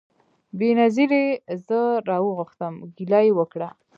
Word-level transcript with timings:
بېنظیري 0.57 1.25
زه 1.67 1.79
راوغوښتم 2.09 2.73
ګیله 2.97 3.19
یې 3.25 3.31
وکړه 3.39 3.69